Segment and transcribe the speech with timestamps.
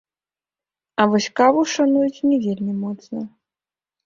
[1.03, 3.19] А вось каву шануюць не вельмі моцна.